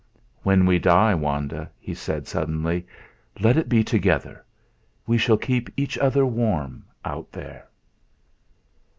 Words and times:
"When 0.41 0.65
we 0.65 0.79
die, 0.79 1.13
Wanda," 1.13 1.69
he 1.77 1.93
said, 1.93 2.27
suddenly, 2.27 2.87
"let 3.39 3.55
it 3.55 3.69
be 3.69 3.83
together. 3.83 4.43
We 5.05 5.19
shall 5.19 5.37
keep 5.37 5.69
each 5.77 5.95
other 5.99 6.25
warm, 6.25 6.85
out 7.05 7.31
there." 7.31 7.67